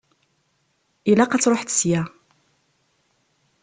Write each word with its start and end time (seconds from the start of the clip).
Ilaq 1.11 1.31
ad 1.33 1.41
truḥeḍ 1.41 1.69
ssya. 1.71 2.01